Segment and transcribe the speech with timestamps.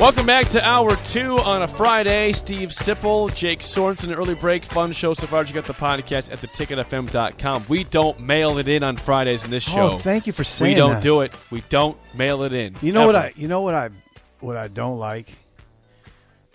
[0.00, 2.30] Welcome back to hour two on a Friday.
[2.32, 5.42] Steve Sipple, Jake Sorensen, early break, fun show so far.
[5.42, 7.64] You got the podcast at theticketfm.com.
[7.68, 9.94] We don't mail it in on Fridays in this show.
[9.94, 10.82] Oh, thank you for saying that.
[10.82, 11.02] We don't that.
[11.02, 11.32] do it.
[11.50, 12.76] We don't mail it in.
[12.80, 13.32] You know what I?
[13.34, 13.90] You know what I?
[14.38, 15.30] What I don't like.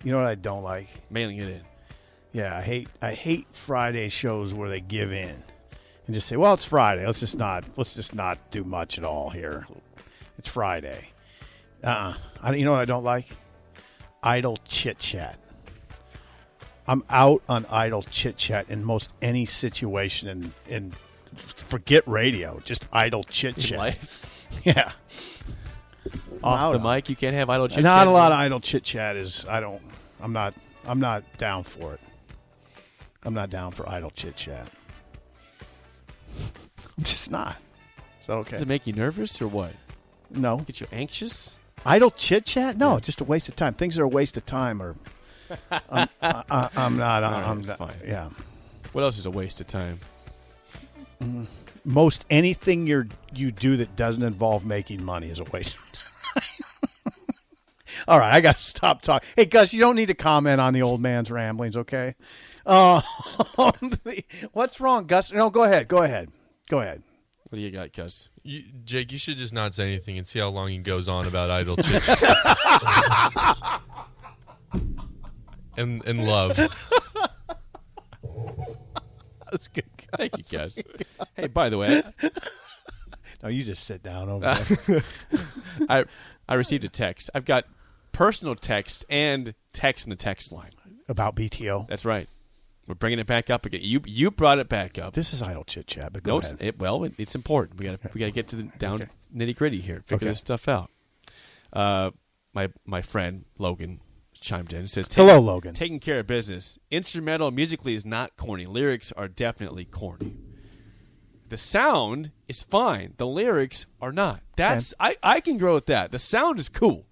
[0.02, 0.88] You know what I don't like.
[1.10, 1.60] mailing it in.
[2.32, 2.88] Yeah, I hate.
[3.02, 5.36] I hate Friday shows where they give in
[6.06, 7.04] and just say, "Well, it's Friday.
[7.04, 7.64] Let's just not.
[7.76, 9.66] Let's just not do much at all here.
[10.38, 11.10] It's Friday."
[11.82, 12.14] Uh.
[12.42, 13.26] uh You know what I don't like?
[14.24, 15.38] Idle chit chat.
[16.86, 20.96] I'm out on idle chit chat in most any situation, and and
[21.36, 23.98] forget radio, just idle chit chat.
[24.62, 24.92] Yeah.
[26.44, 27.76] Off the mic, you can't have idle chit.
[27.76, 27.84] chat.
[27.84, 29.44] Not a lot of idle chit chat is.
[29.48, 29.82] I don't.
[30.20, 30.54] I'm not.
[30.86, 32.00] I'm not down for it.
[33.24, 34.68] I'm not down for idle chit chat.
[36.96, 37.56] I'm just not.
[38.20, 38.52] Is that okay?
[38.52, 39.72] Does it make you nervous or what?
[40.30, 40.58] No.
[40.58, 41.56] Get you anxious?
[41.84, 42.76] Idle chit chat?
[42.76, 43.74] No, just a waste of time.
[43.74, 44.96] Things that are a waste of time or
[45.70, 47.22] I'm, I, I, I'm not.
[47.22, 47.94] right, I'm not, fine.
[48.04, 48.30] Yeah.
[48.92, 50.00] What else is a waste of time?
[51.84, 57.12] Most anything you you do that doesn't involve making money is a waste of time.
[58.08, 59.28] All right, I got to stop talking.
[59.36, 62.14] Hey, Gus, you don't need to comment on the old man's ramblings, okay?
[62.66, 63.00] Uh,
[64.52, 65.32] what's wrong, Gus?
[65.32, 65.88] No, go ahead.
[65.88, 66.30] Go ahead.
[66.68, 67.02] Go ahead.
[67.54, 68.28] What do you got, Gus?
[68.42, 71.28] You, Jake, you should just not say anything and see how long he goes on
[71.28, 72.02] about idle chit
[75.76, 76.56] and and love.
[79.52, 79.84] That's good.
[80.16, 80.80] Thank you, Gus.
[81.36, 82.02] hey, by the way,
[83.40, 85.04] No, you just sit down over uh, there.
[85.88, 86.04] I
[86.48, 87.30] I received a text.
[87.36, 87.66] I've got
[88.10, 90.72] personal text and text in the text line.
[91.08, 91.86] about BTO.
[91.86, 92.28] That's right.
[92.86, 93.80] We're bringing it back up again.
[93.82, 95.14] You you brought it back up.
[95.14, 96.56] This is idle chit chat, but go no, ahead.
[96.60, 97.78] it, well, it, it's important.
[97.78, 99.10] We got to we got to get to the down Okay.
[99.34, 100.02] nitty gritty here.
[100.06, 100.26] Figure Okay.
[100.26, 100.90] this stuff out.
[101.72, 102.10] Uh,
[102.52, 104.00] my my friend Logan
[104.38, 105.72] chimed in and says, Hello, Logan.
[105.72, 106.78] Taking care of business.
[106.90, 108.66] Instrumental musically is not corny.
[108.66, 110.36] Lyrics are definitely corny.
[111.48, 113.14] The sound is fine.
[113.16, 114.40] The lyrics are not.
[114.56, 116.10] That's I, I can grow with that.
[116.10, 117.06] The sound is cool.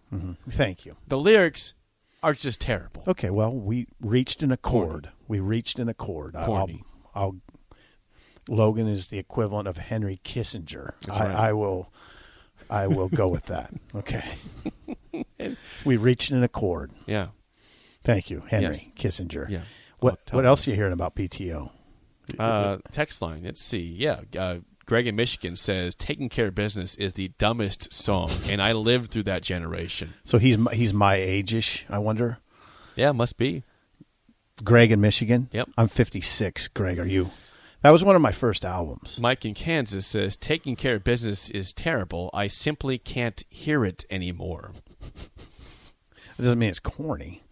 [0.49, 0.97] Thank you.
[1.09, 1.73] The lyrics
[2.23, 3.03] are just terrible.
[3.09, 5.09] Okay, well, we reached an accord.
[5.33, 6.37] We reached an accord.
[6.37, 6.69] I- I'll,
[7.15, 7.37] I'll,
[8.51, 10.93] Logan is the equivalent of Henry Kissinger.
[11.11, 11.35] I, right.
[11.35, 11.91] I will,
[12.69, 13.73] I will go with that.
[13.95, 14.23] Okay.
[15.87, 16.93] we reached an accord.
[17.07, 17.29] Yeah.
[18.05, 18.89] Thank you, Henry Yes.
[18.95, 19.49] Kissinger.
[19.49, 19.63] Yeah.
[20.01, 20.49] What What me.
[20.49, 21.71] else are you hearing about BTO?
[22.39, 23.45] Uh, text line.
[23.45, 23.81] Let's see.
[23.81, 24.21] Yeah.
[24.39, 28.73] Uh, Greg in Michigan says, "Taking care of business is the dumbest song," and I
[28.73, 30.13] lived through that generation.
[30.25, 32.37] So he's he's my age-ish, I wonder.
[32.97, 33.63] Yeah, must be.
[34.65, 35.49] Greg in Michigan.
[35.53, 35.71] Yep.
[35.77, 36.69] I'm 56.
[36.69, 37.31] Greg, are you?
[37.83, 39.19] That was one of my first albums.
[39.21, 42.31] Mike in Kansas says, "Taking care of business is terrible.
[42.33, 44.73] I simply can't hear it anymore."
[46.39, 47.43] It doesn't mean it's corny.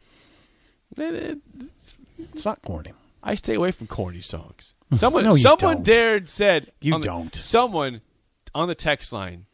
[0.96, 2.92] It's not corny.
[3.22, 4.74] I stay away from corny songs.
[4.94, 5.82] Someone, No, someone don't.
[5.84, 7.34] dared said You the- don't.
[7.34, 8.00] Someone
[8.54, 9.46] on the text line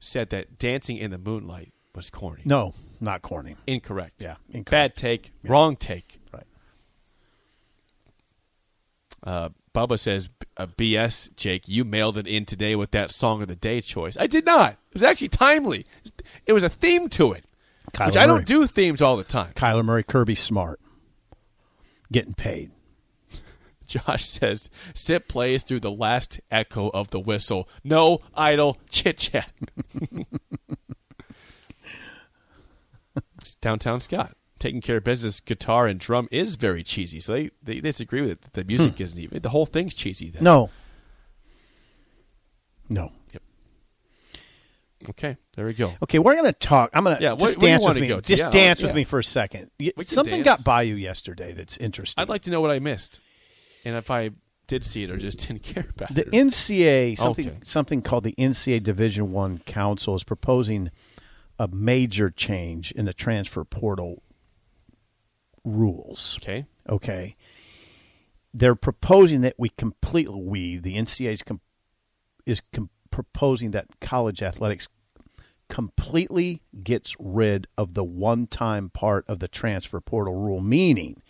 [0.00, 2.42] said that "Dancing in the Moonlight" was corny.
[2.44, 3.56] No, not corny.
[3.66, 4.22] Incorrect.
[4.22, 4.70] Yeah, incorrect.
[4.70, 5.32] Bad take.
[5.44, 6.18] Wrong take.
[6.32, 6.46] Right.
[9.22, 11.66] Uh, Bubba says, uh, "BS, Jake.
[11.66, 14.16] You mailed it in today with that song of the day choice.
[14.18, 14.72] I did not.
[14.72, 15.86] It was actually timely.
[16.46, 17.44] It was a theme to it,
[17.92, 18.26] Kyler which I Murray.
[18.38, 20.78] don't do themes all the time." Kyler Murray, Kirby Smart,
[22.12, 22.70] getting paid.
[23.86, 27.68] Josh says, "Sip plays through the last echo of the whistle.
[27.82, 29.50] No idle chit chat."
[33.60, 35.40] Downtown Scott taking care of business.
[35.40, 38.52] Guitar and drum is very cheesy, so they, they disagree with it.
[38.52, 39.02] The music hmm.
[39.02, 39.42] isn't even.
[39.42, 40.30] The whole thing's cheesy.
[40.30, 40.44] Then.
[40.44, 40.70] No,
[42.88, 43.12] no.
[45.08, 45.92] Okay, there we go.
[46.04, 46.90] Okay, we're gonna talk.
[46.94, 48.06] I'm gonna Yeah, just dance with me.
[48.06, 48.20] to?
[48.20, 48.86] Just Yeah, dance yeah.
[48.86, 49.70] with me for a second.
[49.80, 50.58] Y- We can Something dance.
[50.58, 52.22] got by you yesterday that's interesting.
[52.22, 53.18] I'd like to know what I missed,
[53.84, 54.30] and if I
[54.68, 56.30] did see it or just didn't care about the it.
[56.30, 57.58] The NCAA something Okay.
[57.64, 60.92] something called the NCAA Division One Council is proposing
[61.58, 64.22] a major change in the transfer portal
[65.64, 66.38] rules.
[66.42, 67.36] okay, Okay.
[68.52, 71.60] they're proposing that we completely we the NCAA is, com,
[72.46, 74.88] is com, proposing that college athletics
[75.68, 81.22] completely gets rid of the one-time part of the transfer portal rule meaning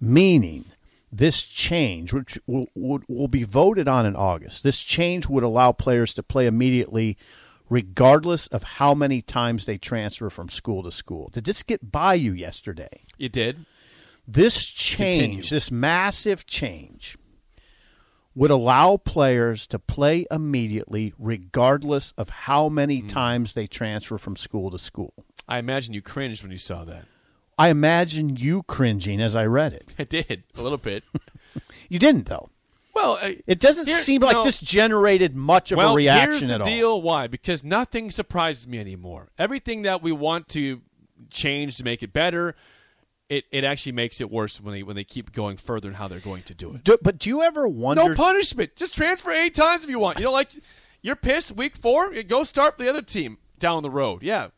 [0.00, 0.64] meaning
[1.12, 5.70] this change which will, will, will be voted on in August this change would allow
[5.70, 7.16] players to play immediately
[7.68, 12.14] regardless of how many times they transfer from school to school did this get by
[12.14, 13.64] you yesterday It did.
[14.26, 15.42] this change, Continue.
[15.42, 17.16] this massive change,
[18.34, 23.06] would allow players to play immediately, regardless of how many Hmm.
[23.08, 25.14] times they transfer from school to school.
[25.48, 27.06] I imagine you cringed when you saw that.
[27.58, 29.88] I imagine you cringing as I read it.
[29.98, 31.04] I did a little bit.
[31.88, 32.50] You didn't, though.
[32.96, 34.42] Well, I, It doesn't Here- seem like no.
[34.44, 36.66] this generated much of well, a reaction here's the at all.
[36.66, 37.02] deal.
[37.02, 37.26] Why?
[37.28, 39.28] Because nothing surprises me anymore.
[39.38, 40.80] Everything that we want to
[41.30, 42.56] change to make it better,
[43.28, 46.08] it, it actually makes it worse when they when they keep going further and how
[46.08, 46.84] they're going to do it.
[46.84, 48.08] Do- but do you ever wonder?
[48.08, 48.76] No punishment.
[48.76, 50.18] Just transfer eight times if you want.
[50.18, 50.50] You don't like
[51.02, 52.10] you're pissed week four.
[52.22, 54.22] Go start the other team down the road.
[54.22, 54.48] Yeah,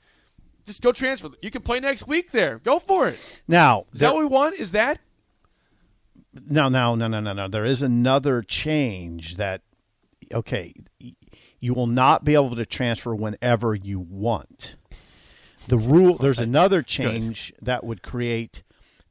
[0.66, 1.30] just go transfer.
[1.42, 2.58] You can play next week there.
[2.58, 3.18] Go for it.
[3.48, 4.54] now, Is there- that what we want?
[4.56, 4.98] Is that?
[6.32, 7.48] No, no, no, no, no, no.
[7.48, 9.62] There is another change that,
[10.32, 10.74] okay,
[11.60, 14.76] you will not be able to transfer whenever you want.
[15.66, 18.62] The rule, there's another change that would create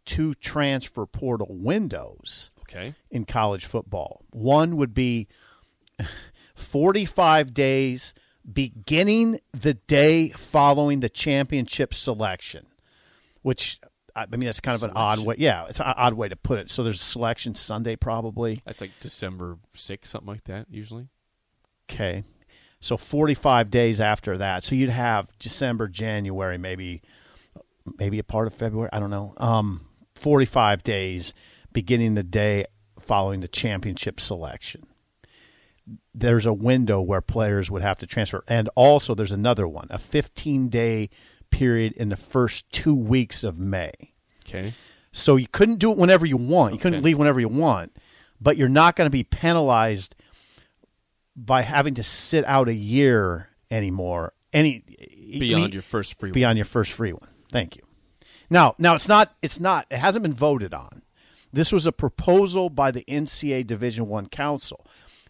[0.06, 2.96] two transfer portal windows Okay.
[3.12, 4.24] in college football.
[4.32, 5.28] One would be
[6.56, 8.14] 45 days
[8.52, 12.66] beginning the day following the championship selection,
[13.42, 13.80] which
[14.18, 15.36] I mean that's kind of an odd way.
[15.38, 16.70] Yeah, it's an odd way to put it.
[16.70, 18.62] So there's a selection Sunday probably.
[18.66, 20.68] That's like December sixth, something like that.
[20.70, 21.10] Usually.
[21.90, 22.24] Okay.
[22.80, 24.64] So 45 days after that.
[24.64, 27.02] So you'd have December, January, maybe
[28.00, 29.34] maybe a part of February, I don't know.
[29.38, 29.86] Um
[30.16, 31.34] 45 days
[31.72, 32.66] beginning the day
[33.00, 34.88] following the championship selection.
[36.14, 38.44] There's a window where players would have to transfer.
[38.48, 41.10] And also there's another one, a 15-day
[41.50, 43.92] period in the first 2 weeks of May.
[44.48, 44.74] Okay.
[45.12, 46.74] So you couldn't do it whenever you want.
[46.74, 47.96] You couldn't leave whenever you want,
[48.40, 50.16] but you're not going to be penalized
[51.36, 54.34] by having to sit out a year anymore.
[54.54, 54.84] Any
[55.40, 56.32] Beyond your first free.
[56.32, 57.28] beyond your first free one.
[57.52, 57.84] Thank you.
[58.50, 59.36] Now, now it's not.
[59.42, 59.86] It's not.
[59.92, 61.02] It hasn't been voted on.
[61.52, 64.86] This was a proposal by the NCAA Division One Council,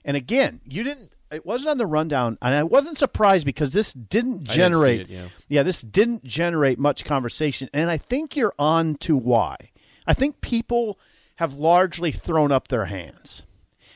[0.05, 1.11] and again, you didn't.
[1.31, 5.01] It wasn't on the rundown, and I wasn't surprised because this didn't generate.
[5.01, 5.27] it, yeah.
[5.49, 9.57] yeah, this didn't generate much conversation, and I think you're on to why.
[10.05, 10.99] I think people
[11.35, 13.43] have largely thrown up their hands.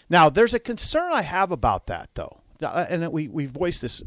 [0.09, 4.01] Now, there's a concern I have about that, though, Uh, and we we voice this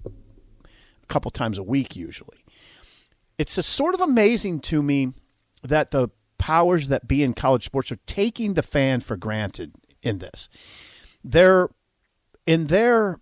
[0.62, 2.44] a couple times a week usually.
[3.38, 5.14] It's a sort of amazing to me
[5.62, 9.72] that the powers that be in college sports are taking the fan for granted
[10.02, 10.48] in this.
[11.24, 11.70] They're
[12.46, 13.20] in their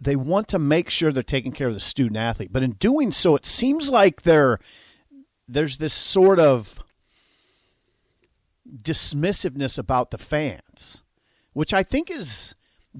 [0.00, 3.10] they want to make sure they're taking care of the student athlete, but in doing
[3.10, 4.58] so, it seems like they're
[5.48, 6.80] there's this sort of
[8.82, 11.02] dismissiveness about the fans,
[11.52, 12.54] which I think is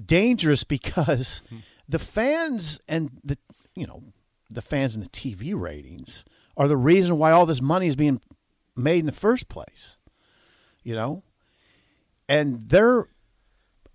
[0.05, 1.57] dangerous because hmm.
[1.87, 3.37] the fans and the
[3.75, 4.03] you know
[4.49, 6.25] the fans and the TV ratings
[6.55, 8.21] are the reason why all this money is being
[8.75, 9.97] made in the first place.
[10.83, 11.23] You know,
[12.29, 13.07] and they're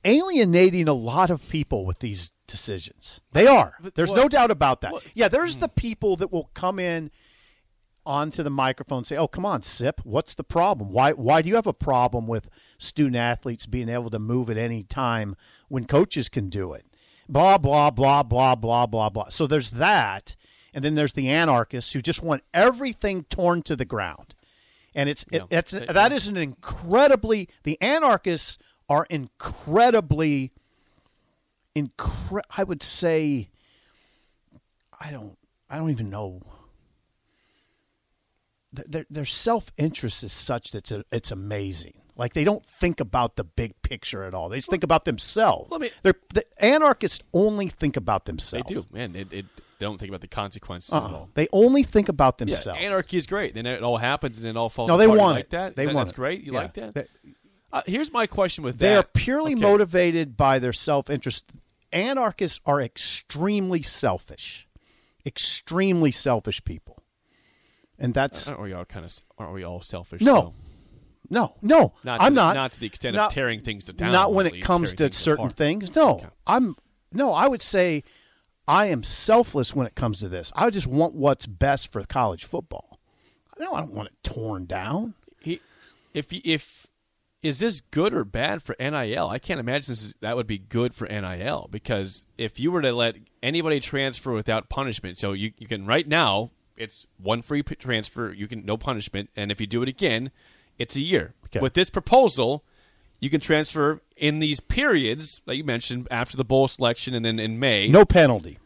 [0.05, 3.21] alienating a lot of people with these decisions.
[3.33, 3.75] They are.
[3.95, 4.93] There's what- no doubt about that.
[4.93, 5.61] what- Yeah, there's hmm.
[5.61, 7.11] the people that will come in
[8.05, 10.91] onto the microphone and say, "Oh, come on, Sip, what's the problem?
[10.91, 14.57] Why why do you have a problem with student athletes being able to move at
[14.57, 15.37] any time
[15.69, 16.85] when coaches can do it?"
[17.29, 19.29] Blah blah blah blah blah blah blah.
[19.29, 20.35] So there's that,
[20.75, 24.35] and then there's the anarchists who just want everything torn to the ground.
[24.95, 25.59] And it's it, Yeah.
[25.59, 28.59] it's They- that is an incredibly the anarchists
[28.93, 30.53] are incredibly
[31.75, 33.49] incre- I would say
[35.01, 35.39] I don't
[35.71, 36.43] I don't even know
[38.73, 41.95] their their self interest is such that it's, it's amazing.
[42.17, 44.49] Like they don't think about the big picture at all.
[44.51, 45.71] They just think about themselves.
[45.71, 48.69] Let me- They're, the anarchists only think about themselves.
[48.69, 49.17] They do, man.
[49.17, 49.47] It, it,
[49.79, 51.09] they don't think about the consequences Uh-uh.
[51.09, 51.31] at all.
[51.35, 52.81] They only think about Yeah, themselves.
[52.83, 53.55] anarchy is great.
[53.55, 54.89] Then it all happens and it all falls.
[54.89, 55.51] no, they want like it.
[55.51, 55.75] that.
[55.75, 56.21] They That- want That's it.
[56.21, 56.43] great.
[56.45, 56.59] You Yeah.
[56.61, 56.95] like that?
[56.95, 57.07] They-
[57.73, 58.97] Uh, here's my question with They that.
[58.99, 59.63] are purely Okay.
[59.63, 61.51] motivated by their self interest.
[61.93, 64.67] Anarchists are extremely selfish,
[65.27, 66.99] extremely selfish people,
[67.99, 69.15] and that's Aren't we all kind of?
[69.39, 70.21] Aren't we all selfish?
[70.23, 70.35] No.
[70.35, 70.55] though?
[71.31, 71.95] no, no.
[72.05, 72.55] Not I'm the- not.
[72.55, 74.13] not to the extent not- of tearing things to down.
[74.13, 75.57] Not when it comes to things certain apart.
[75.57, 75.95] things.
[75.95, 76.27] No, Okay.
[76.47, 76.77] I'm
[77.13, 77.33] no.
[77.35, 78.05] I would say
[78.69, 80.53] I am selfless when it comes to this.
[80.57, 82.99] I just want what's best for college football.
[83.59, 85.15] No, I don't want it torn down.
[85.41, 85.61] He,
[86.15, 86.87] if you- if
[87.43, 89.29] is this good or bad for NIL?
[89.29, 92.83] I can't imagine this is, that would be good for NIL because if you were
[92.83, 97.63] to let anybody transfer without punishment, so you, you can right now it's one free
[97.63, 100.31] transfer, you can no punishment, and if you do it again,
[100.79, 101.35] it's a year.
[101.47, 101.61] Okay.
[101.61, 102.65] With this proposal,
[103.21, 107.39] you can transfer in these periods that you mentioned after the bowl selection and then
[107.39, 107.89] in May.
[107.89, 108.59] No penalty.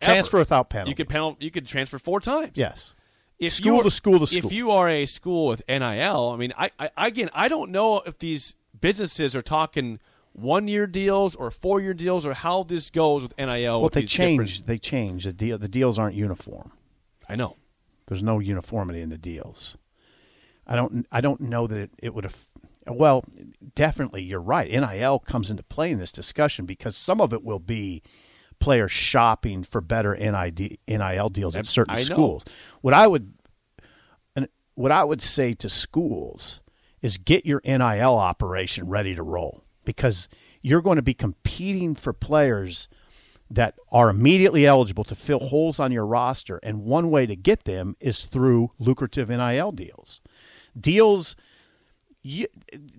[0.00, 0.42] Transfer Ever.
[0.42, 0.90] without penalty.
[0.90, 2.52] You could penal- you could transfer four times.
[2.54, 2.93] yes.
[3.38, 4.46] If School to school to school.
[4.46, 7.98] If you are a school with NIL, I mean, I, I again, I don't know
[8.06, 9.98] if these businesses are talking
[10.32, 13.80] one year deals or four year deals or how this goes with NIL.
[13.80, 14.40] Well, they change.
[14.56, 15.58] different- They change the deal.
[15.58, 16.72] The deals aren't uniform.
[17.28, 17.56] I know.
[18.06, 19.76] There's no uniformity in the deals.
[20.66, 21.06] I don't.
[21.12, 22.36] I don't know that it, it would have.
[22.86, 23.24] Well,
[23.74, 24.70] definitely, you're right.
[24.70, 28.02] NIL comes into play in this discussion because some of it will be
[28.58, 32.44] players shopping for better NID, NIL deals at certain schools.
[32.80, 33.34] What I would,
[34.74, 36.60] what I would say to schools
[37.02, 40.28] is get your NIL operation ready to roll because
[40.62, 42.88] you're going to be competing for players
[43.50, 46.58] that are immediately eligible to fill holes on your roster.
[46.62, 50.20] And one way to get them is through lucrative NIL deals.
[50.78, 51.36] Deals,
[52.26, 52.46] you,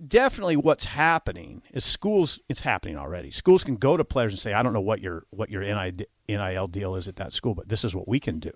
[0.06, 3.32] definitely what's happening is schools, it's happening already.
[3.32, 6.68] Schools can go to players and say, I don't know what your, what your NIL
[6.68, 8.52] deal is at that school, but this is what we can do.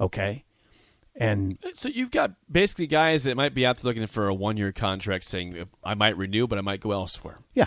[0.00, 0.44] Okay.
[1.16, 4.56] And So you've got basically guys that might be out there looking for a one
[4.56, 7.38] year contract, saying I might renew, but I might go elsewhere.
[7.52, 7.66] yeah,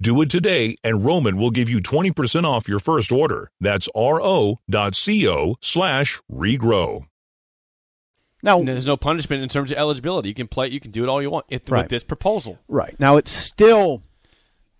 [0.00, 3.50] Do it today and Roman will give you 20% off your first order.
[3.60, 7.06] That's ro.co slash regrow.
[8.42, 10.28] now And there's no punishment in terms of eligibility.
[10.28, 11.82] You can play, you can do it all you want if, Right.
[11.82, 12.58] with this proposal.
[12.68, 14.02] right now it's still,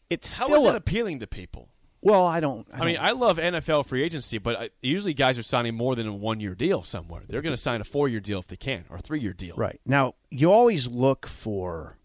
[0.08, 1.68] it's How is still that appealing to people?
[2.00, 2.24] well.
[2.24, 2.66] I don't.
[2.72, 5.74] I, I mean, don't- I love NFL free agency, but I, usually guys are signing
[5.74, 7.22] more than a one year deal somewhere.
[7.28, 9.32] They're going to sign a four year deal if they can, or a three year
[9.32, 9.56] deal.
[9.56, 9.80] Right.
[9.84, 11.98] Now, you always look for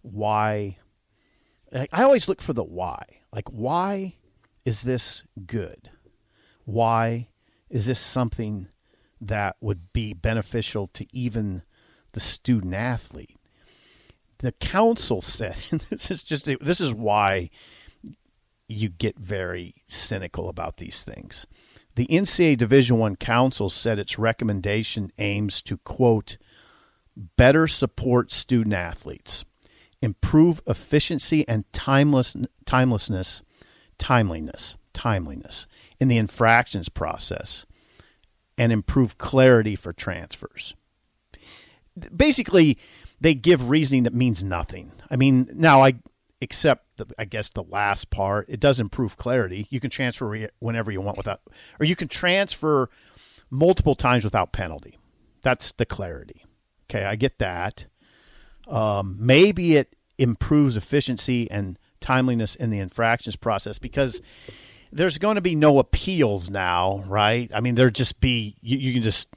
[0.00, 0.78] why.
[1.72, 3.02] I always look for the why.
[3.32, 4.14] Like, why
[4.64, 5.90] is this good?
[6.64, 7.28] Why
[7.68, 8.68] is this something
[9.20, 11.62] that would be beneficial to even
[12.12, 13.36] the student athlete?
[14.38, 17.50] The council said, and this is just this is why
[18.68, 21.46] you get very cynical about these things.
[21.94, 26.36] The NCAA Division One Council said its recommendation aims to quote
[27.16, 29.44] better support student athletes,
[30.02, 33.42] improve efficiency and timeless timelessness,
[33.98, 35.66] timeliness, timeliness
[35.98, 37.66] in the infractions process,
[38.56, 40.74] and improve clarity for transfers.
[42.14, 42.78] Basically,
[43.20, 44.92] they give reasoning that means nothing.
[45.10, 45.94] I mean, now I
[46.40, 48.48] accept the, I guess the last part.
[48.48, 49.66] It does improve clarity.
[49.70, 51.40] You can transfer whenever you want without,
[51.80, 52.88] or you can transfer
[53.50, 54.98] multiple times without penalty.
[55.42, 56.44] That's the clarity.
[56.88, 57.86] Okay, I get that.
[58.68, 64.20] Um, maybe it improves efficiency and timeliness in the infractions process because
[64.92, 67.50] there's going to be no appeals now, right?
[67.54, 69.28] I mean, there just be you, you can just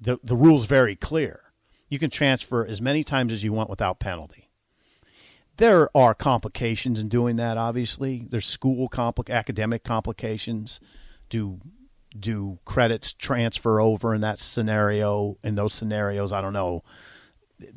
[0.00, 1.40] the the rules very clear.
[1.88, 4.50] You can transfer as many times as you want without penalty.
[5.56, 7.56] There are complications in doing that.
[7.56, 10.80] Obviously, there's school compli- academic complications.
[11.28, 11.60] Do
[12.18, 15.36] do credits transfer over in that scenario?
[15.42, 16.84] In those scenarios, I don't know.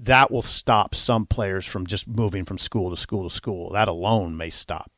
[0.04, 3.72] That will stop some players from just moving from school to school to school.
[3.72, 4.92] That alone may stop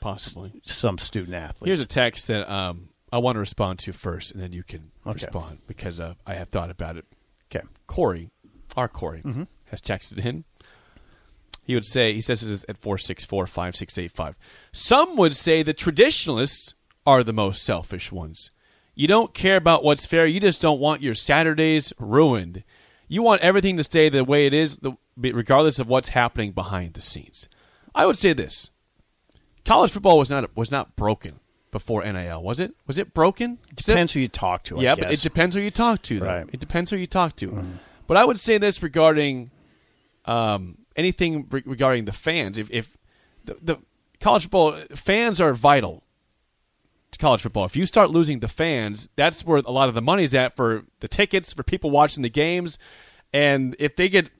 [0.00, 0.60] Possibly.
[0.66, 1.66] some student athletes.
[1.66, 4.90] Here's a text that um, I want to respond to first, and then you can
[5.06, 5.14] Okay.
[5.14, 7.06] respond because uh, I have thought about it.
[7.50, 7.64] okay.
[7.86, 8.30] Corey,
[8.76, 9.44] our Corey, Mm-hmm.
[9.66, 10.44] has texted in.
[11.64, 14.36] He would say, he says this is at four six four five six eight five.
[14.72, 16.74] Some would say the traditionalists
[17.06, 18.50] are the most selfish ones.
[18.94, 22.64] You don't care about what's fair, you just don't want your Saturdays ruined.
[23.08, 26.94] You want everything to stay the way it is, the, regardless of what's happening behind
[26.94, 27.48] the scenes.
[27.94, 28.70] I would say this
[29.64, 32.42] college football was not was not broken before NIL.
[32.42, 32.72] Was it?
[32.86, 33.58] Was it broken?
[33.78, 34.78] Is it- Depends who you talk to.
[34.78, 36.20] I yeah, but it depends who you talk to.
[36.20, 36.26] Though.
[36.26, 36.46] Right.
[36.52, 37.64] It depends who you talk to.
[38.06, 39.50] But I would say this regarding
[40.24, 42.56] um, anything re- regarding the fans.
[42.58, 42.96] If, if
[43.44, 43.76] the, the
[44.20, 46.04] college football fans are vital
[47.16, 47.64] college football.
[47.64, 50.84] If you start losing the fans, that's where a lot of the money's at for
[51.00, 52.78] the tickets for people watching the games.
[53.32, 54.30] And if they get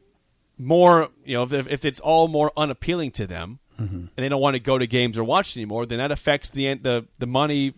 [0.58, 3.94] more, you know, if, if it's all more unappealing to them, Mm-hmm.
[3.96, 6.74] and they don't want to go to games or watch anymore, then that affects the
[6.74, 7.74] the the money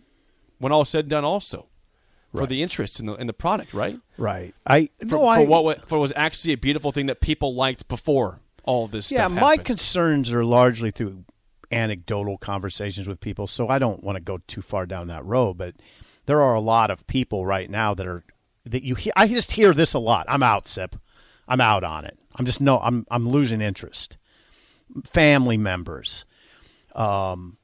[0.57, 1.23] when all said and done.
[1.23, 1.67] Also,
[2.35, 3.99] for the interest in the in the product, right?
[4.17, 4.55] right.
[4.65, 7.87] I For, no, I for what for was actually a beautiful thing that people liked
[7.87, 9.27] before all this yeah.
[9.27, 11.23] My concerns are largely through
[11.71, 15.57] anecdotal conversations with people, so I don't want to go too far down that road.
[15.57, 15.75] But
[16.25, 18.23] there are a lot of people right now that are
[18.65, 18.95] that you.
[19.15, 20.25] I just hear this a lot.
[20.29, 20.95] I'm out, Sip.
[21.47, 22.17] I'm out on it.
[22.35, 22.79] I'm just no.
[22.79, 24.17] I'm I'm losing interest.
[25.05, 26.25] Family members.
[26.95, 27.57] Um,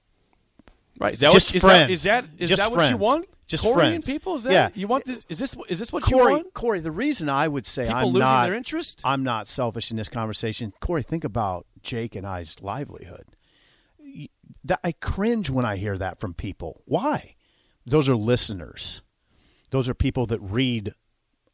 [0.99, 1.13] right?
[1.13, 1.87] Is that just what, is friends.
[1.87, 3.27] That, is that is Just that what you want?
[3.47, 4.05] Just Korean friends.
[4.05, 4.35] people?
[4.35, 4.69] Is that Yeah.
[4.75, 5.25] you want this?
[5.29, 6.53] Is this is this what you Corey, want?
[6.53, 9.01] Corey, the reason I would say People I'm losing not their interest?
[9.05, 10.73] I'm not selfish in this conversation.
[10.81, 13.25] Corey, think about Jake and I's livelihood.
[14.63, 16.81] That I cringe when I hear that from people.
[16.85, 17.35] Why?
[17.85, 19.01] Those are listeners.
[19.71, 20.93] Those are people that read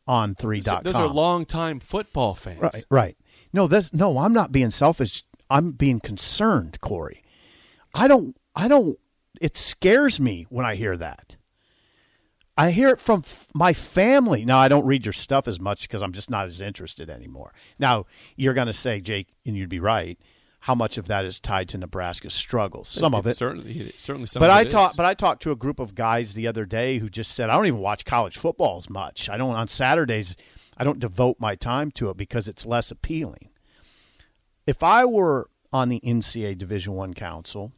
[0.08, 0.84] on 3.com.
[0.84, 2.62] Those are longtime football fans.
[2.62, 3.18] Right, right.
[3.54, 4.18] No, that's no.
[4.18, 5.24] I'm not being selfish.
[5.50, 7.24] I'm being concerned, Corey.
[7.94, 8.36] I don't.
[8.56, 8.98] I don't.
[9.42, 11.36] It scares me when I hear that.
[12.56, 14.46] I hear it from f- my family.
[14.46, 17.52] Now I don't read your stuff as much because I'm just not as interested anymore.
[17.80, 20.20] Now you're going to say, Jake, and you'd be right.
[20.64, 22.88] How much of that is tied to Nebraska's struggles?
[22.88, 24.28] Some of it, certainly, certainly.
[24.28, 24.96] Some but of I talked.
[24.96, 27.56] But I talked to a group of guys the other day who just said, "I
[27.58, 29.28] don't even watch college football as much.
[29.28, 30.38] I don't on Saturdays.
[30.78, 33.50] I don't devote my time to it because it's less appealing."
[34.66, 37.74] If I were on the NCAA Division One Council,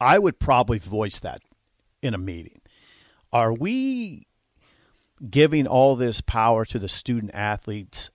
[0.00, 1.42] I would probably voice that
[2.00, 2.62] in a meeting.
[3.30, 4.26] Are we
[5.28, 8.10] giving all this power to the student athletes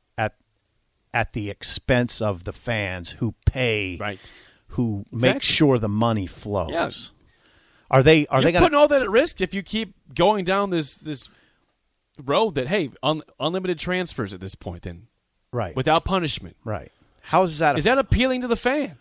[1.13, 4.31] at the expense of the fans who pay Right.
[4.69, 6.71] who make sure the money flows.
[6.71, 6.89] Yeah.
[7.91, 8.65] Are they are You're they gonna...
[8.65, 11.29] putting all that at risk if you keep going down this this
[12.23, 15.07] road that hey, un, unlimited transfers at this point, then
[15.51, 16.55] right without punishment.
[16.63, 16.91] right?
[17.21, 17.77] How is that?
[17.77, 18.97] Is that appealing to the fan?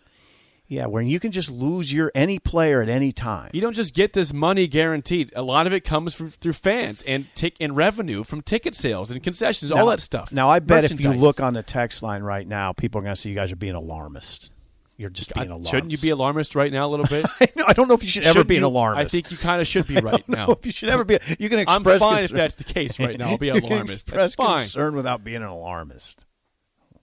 [0.72, 0.86] Yeah?
[0.86, 3.50] Where you can just lose your any player at any time.
[3.52, 5.32] You don't just get this money guaranteed.
[5.36, 9.10] A lot of it comes from, through fans and tick and revenue from ticket sales
[9.10, 10.32] and concessions, all that stuff.
[10.32, 13.14] Now I bet if you look on the text line right now, people are going
[13.14, 14.50] to say you guys are being alarmist.
[14.96, 15.70] You're just being alarmist.
[15.70, 17.26] shouldn't you be alarmist right now a little bit?
[17.40, 18.68] I, know- I don't know if you should ever be an you?
[18.68, 19.04] alarmist.
[19.06, 20.50] I think you kind of should be I right now.
[20.52, 21.18] if you should ever be.
[21.38, 22.00] You can I'm express.
[22.00, 23.30] fine if that's the case right now.
[23.30, 24.08] I'll be alarmist.
[24.08, 24.62] express That's fine.
[24.62, 26.24] concern without being an alarmist,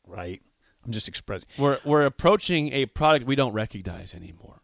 [0.08, 0.42] right?
[0.86, 1.48] I'm just expressing.
[1.58, 4.62] We're we're approaching a product we don't recognize anymore.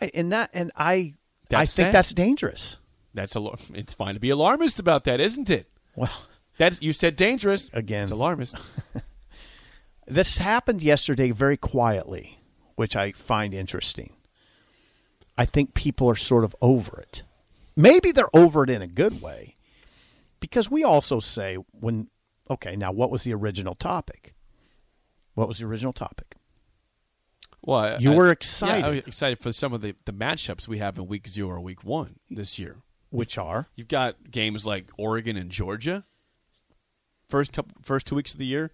[0.00, 1.14] Right, and that and I
[1.52, 1.92] I think sad.
[1.92, 2.76] that's dangerous.
[3.12, 3.46] That's a.
[3.74, 5.68] It's fine to be alarmist about that, isn't it?
[5.94, 6.10] Well,
[6.56, 8.04] That's you said dangerous Again.
[8.04, 8.56] It's alarmist.
[10.06, 12.40] this happened yesterday very quietly,
[12.74, 14.14] which I find interesting.
[15.36, 17.22] I think people are sort of over it.
[17.76, 19.56] Maybe they're over it in a good way,
[20.40, 22.08] because we also say when
[22.50, 24.33] okay, now what was the original topic?
[25.34, 26.36] What was the original topic?
[27.62, 28.84] Well, You I- were Yeah, excited.
[28.84, 31.60] I was excited for some of the, the matchups we have in week zero or
[31.60, 32.76] week one this year.
[33.10, 36.04] Which are You've got games like Oregon and Georgia.
[37.28, 38.70] First couple, first two weeks of the year,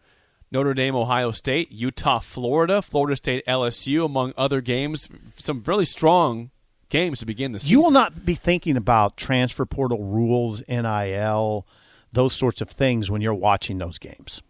[0.50, 5.08] Notre Dame, Ohio State, Utah, Florida, Florida State, LSU, among other games.
[5.36, 6.50] Some really strong
[6.88, 7.70] games to begin the season.
[7.72, 11.66] You will not be thinking about transfer portal rules, NIL,
[12.12, 14.42] those sorts of things when you're watching those games.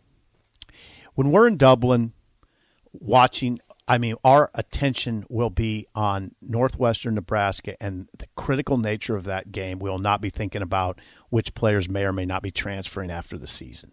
[1.20, 2.14] When we're in Dublin
[2.94, 9.24] watching, I mean, our attention will be on Northwestern Nebraska and the critical nature of
[9.24, 9.80] that game.
[9.80, 13.36] We will not be thinking about which players may or may not be transferring after
[13.36, 13.92] the season.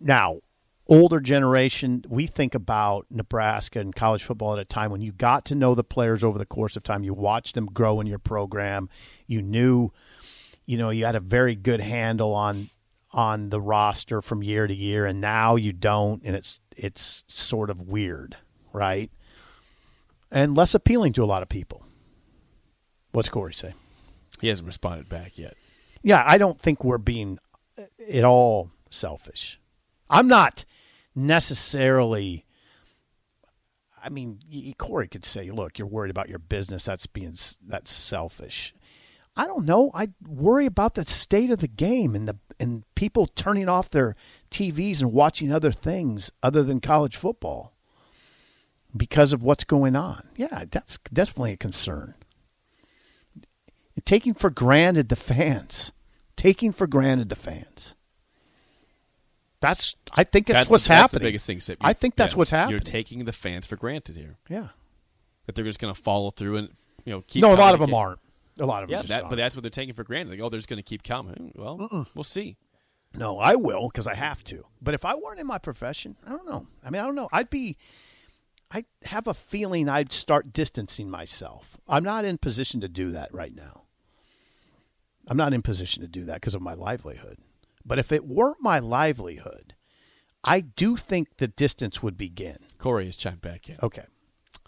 [0.00, 0.40] Now,
[0.88, 5.44] older generation, we think about Nebraska and college football at a time when you got
[5.44, 7.04] to know the players over the course of time.
[7.04, 8.88] You watched them grow in your program.
[9.28, 9.90] You knew,
[10.66, 12.70] you know, you had a very good handle on
[13.14, 17.70] on the roster from year to year, and now you don't, and it's it's sort
[17.70, 18.36] of weird,
[18.72, 19.10] right?
[20.30, 21.86] And less appealing to a lot of people.
[23.12, 23.74] What's Corey say?
[24.40, 25.54] he hasn't responded back yet.
[26.02, 27.38] Yeah, I don't think we're being
[28.12, 29.58] at all selfish.
[30.10, 30.64] I'm not
[31.14, 32.44] necessarily.
[34.02, 36.84] I mean, Corey could say, "Look, you're worried about your business.
[36.84, 38.74] That's being that's selfish."
[39.36, 39.90] I don't know.
[39.94, 44.14] I worry about the state of the game and the and people turning off their
[44.50, 47.72] TVs and watching other things other than college football
[48.96, 50.28] because of what's going on.
[50.36, 52.14] Yeah, that's definitely a concern.
[54.04, 55.90] taking for granted the fans.
[56.36, 57.94] Taking for granted the fans.
[59.60, 61.22] That's I think that's, That's what's the, that's happening.
[61.22, 61.60] the biggest thing.
[61.60, 61.78] Sip.
[61.80, 62.38] I think that's Yeah.
[62.38, 62.72] what's happening.
[62.72, 64.36] You're taking the fans for granted here.
[64.48, 64.68] yeah.
[65.46, 66.68] That they're just going to follow through and
[67.04, 67.42] you know keep.
[67.42, 68.18] no, a lot of them aren't.
[68.58, 70.32] A lot of them Yeah, that, but that's what they're taking for granted.
[70.32, 71.52] Like, oh, they're just going to keep coming.
[71.54, 72.56] Hmm, well, we'll see.
[73.16, 74.64] No, I will because I have to.
[74.82, 76.66] But if I weren't in my profession, I don't know.
[76.84, 77.28] I mean, I don't know.
[77.32, 77.76] I'd be.
[78.70, 81.78] I have a feeling I'd start distancing myself.
[81.86, 83.82] I'm not in position to do that right now.
[85.28, 87.38] I'm not in position to do that because of my livelihood.
[87.84, 89.74] But if it weren't my livelihood,
[90.42, 92.56] I do think the distance would begin.
[92.78, 93.76] Corey has chimed back in.
[93.82, 94.04] Okay.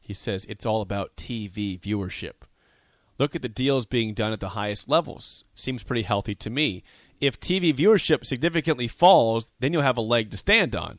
[0.01, 2.45] He says it's all about TV viewership.
[3.19, 5.45] Look at the deals being done at the highest levels.
[5.55, 6.83] Seems pretty healthy to me.
[7.21, 10.99] If TV viewership significantly falls, then you'll have a leg to stand on.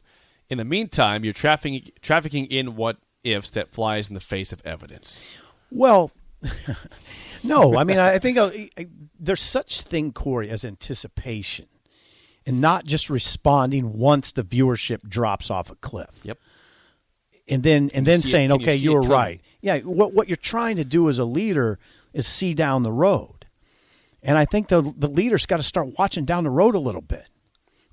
[0.49, 4.65] In the meantime, you're trafficking trafficking in what ifs that flies in the face of
[4.65, 5.21] evidence.
[5.69, 6.12] Well,
[7.43, 7.77] no.
[7.77, 8.49] I mean, I think uh,
[9.19, 11.67] there's such thing, Corey, as anticipation,
[12.45, 16.21] and not just responding once the viewership drops off a cliff.
[16.23, 16.39] Yep.
[17.49, 20.38] and then and then saying, can you "Okay, you were right." Yeah, what what you're
[20.38, 21.77] trying to do as a leader
[22.17, 23.45] is see down the road,
[24.23, 27.01] and I think the the leader's got to start watching down the road a little
[27.01, 27.25] bit.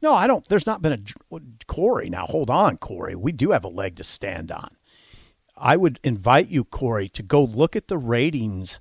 [0.03, 0.47] No, I don't.
[0.49, 2.11] There's not been a Corey.
[2.11, 3.15] Now, hold on, Corey.
[3.15, 4.77] We do have a leg to stand on.
[5.57, 8.81] I would invite you, Corey, to go look at the ratings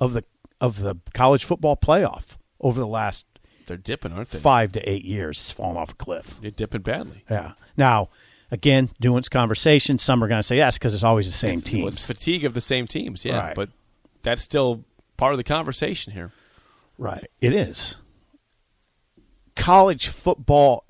[0.00, 0.24] of the
[0.60, 3.26] of the college football playoff over the last
[3.66, 4.38] They're dipping, aren't they?
[4.38, 5.36] five to eight years.
[5.38, 6.38] It's fallen off a cliff.
[6.40, 7.24] They're dipping badly.
[7.30, 7.52] Yeah.
[7.76, 8.08] Now,
[8.50, 9.98] again, nuanced conversation.
[9.98, 11.94] Some are going to say yes because it's always the same It's- well, teams.
[11.96, 13.38] it's fatigue of the same teams, yeah.
[13.38, 13.54] Right.
[13.54, 13.68] But
[14.24, 14.84] that's still
[15.16, 16.32] part of the conversation here.
[16.98, 17.28] Right.
[17.40, 17.96] It is.
[19.54, 20.84] College football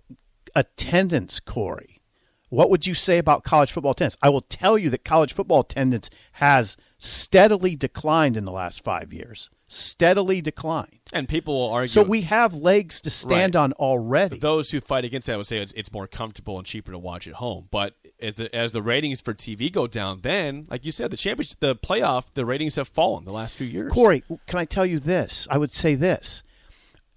[0.54, 2.00] attendance, Corey.
[2.48, 4.16] What would you say about college football attendance?
[4.22, 9.12] I will tell you that college football attendance has steadily declined in the last five
[9.12, 9.50] years.
[9.74, 11.00] Steadily declined.
[11.12, 11.88] And people will argue.
[11.88, 13.60] So we have legs to stand Right.
[13.62, 14.38] on already.
[14.38, 17.26] those who fight against that would say it's, it's more comfortable and cheaper to watch
[17.26, 17.68] at home.
[17.70, 21.16] But as the as the ratings for TV go down, then like you said, the
[21.16, 23.92] championship, the playoff, the ratings have fallen the last few years.
[23.92, 25.46] Corey, can I tell you this?
[25.50, 26.42] I would say this.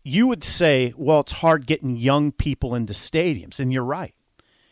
[0.03, 4.15] You would say, well, it's hard getting young people into stadiums, and you're right.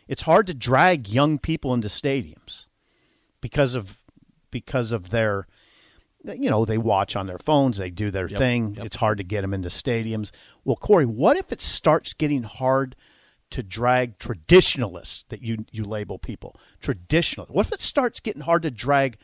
[0.08, 2.65] It's hard to drag young people into stadiums
[3.41, 4.04] because of
[4.52, 5.45] because of their
[6.28, 8.76] you know, they watch on their phones, they do their Yep, thing.
[8.76, 8.86] yep.
[8.86, 10.32] It's hard to get them into stadiums.
[10.64, 12.96] Well, Corey, what if it starts getting hard
[13.52, 17.46] to drag traditionalists that you you label people traditional?
[17.48, 19.18] What if it starts getting hard to drag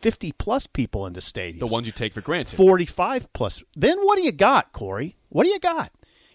[0.00, 1.60] fifty plus people into stadiums?
[1.60, 2.56] the ones you take for granted.
[2.56, 3.62] 45 plus.
[3.76, 5.16] Then what do you got, Corey?
[5.28, 5.92] What do you got?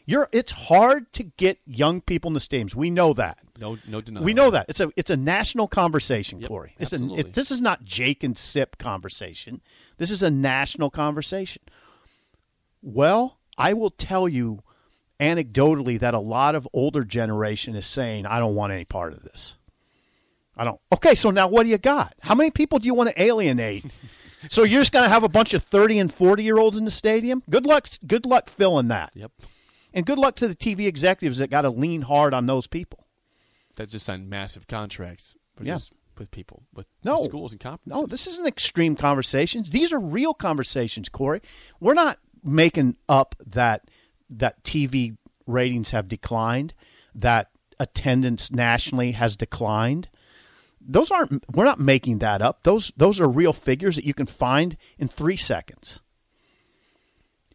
[0.07, 2.73] You're it's hard to get young people in the stadiums.
[2.73, 3.39] We know that.
[3.59, 4.23] No, no denial.
[4.23, 4.67] We know that.
[4.69, 6.75] It's a it's a national conversation, Yep, Corey.
[6.79, 7.19] It's a, absolutely.
[7.19, 9.61] it, this is not Jake and Sip conversation.
[9.97, 11.61] This is a national conversation.
[12.81, 14.61] Well, I will tell you
[15.19, 19.23] anecdotally that a lot of older generation is saying, I don't want any part of
[19.23, 19.55] this.
[20.55, 20.79] I don't.
[20.93, 22.13] Okay, so now what do you got?
[22.21, 23.83] How many people do you want to alienate?
[24.49, 26.85] so you're just going to have a bunch of 30 and 40 year olds in
[26.85, 27.43] the stadium?
[27.49, 29.11] Good luck good luck filling that.
[29.13, 29.31] Yep.
[29.97, 33.07] And good luck to the TV executives that got to lean hard on those people.
[33.77, 35.35] That just signed massive contracts.
[35.59, 35.79] Yeah.
[36.19, 37.15] with people, with No.
[37.15, 37.99] with schools and conferences.
[38.01, 39.71] No, this isn't extreme conversations.
[39.71, 41.41] These are real conversations, Corey.
[41.79, 43.89] We're not making up that
[44.29, 46.75] that TV ratings have declined,
[47.15, 50.09] that attendance nationally has declined.
[50.79, 52.63] Those aren't we're not making that up.
[52.63, 56.01] Those those are real figures that you can find in 3 seconds.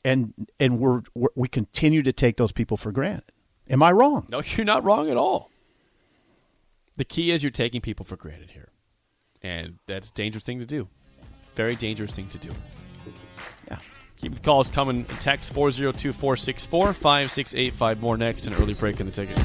[0.04, 3.30] And and we're, we're we continue to take those people for granted.
[3.70, 4.26] Am I wrong?
[4.28, 5.50] No, you're not wrong at all.
[6.96, 8.70] The key is you're taking people for granted here.
[9.42, 10.88] And that's a dangerous thing to do.
[11.54, 12.50] Very dangerous thing to do.
[13.68, 13.78] Yeah.
[14.20, 15.04] Keep the calls coming.
[15.20, 18.00] Text 402 464 5685.
[18.00, 18.46] More next.
[18.46, 19.38] An early break in the ticket.